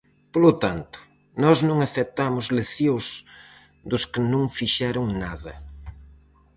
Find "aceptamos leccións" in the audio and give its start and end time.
1.87-3.05